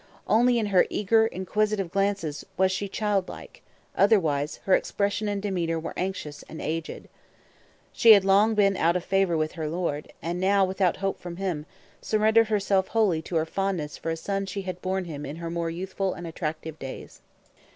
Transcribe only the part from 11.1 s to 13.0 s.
from him, surrendered herself